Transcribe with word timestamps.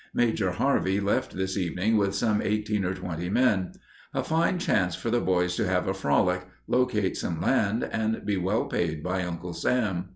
Major 0.15 0.53
Harvey 0.53 0.99
left 0.99 1.35
this 1.35 1.55
evening 1.55 1.95
with 1.95 2.15
some 2.15 2.41
eighteen 2.41 2.83
or 2.85 2.95
twenty 2.95 3.29
men. 3.29 3.71
A 4.15 4.23
fine 4.23 4.57
chance 4.57 4.95
for 4.95 5.11
the 5.11 5.21
boys 5.21 5.55
to 5.57 5.67
have 5.67 5.87
a 5.87 5.93
frolic, 5.93 6.41
locate 6.67 7.15
some 7.15 7.39
land, 7.39 7.83
and 7.83 8.25
be 8.25 8.35
well 8.37 8.65
paid 8.65 9.03
by 9.03 9.21
Uncle 9.21 9.53
Sam. 9.53 10.09